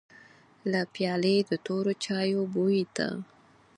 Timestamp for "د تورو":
1.49-1.93